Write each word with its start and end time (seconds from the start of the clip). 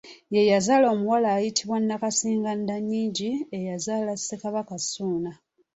Ye 0.33 0.41
yazaala 0.51 0.85
omuwala 0.93 1.27
ayitibwa 1.37 1.77
Nakkazingandannyingi 1.79 3.31
eyazaala 3.57 4.11
Ssekabaka 4.15 4.75
Ssuuna. 4.83 5.31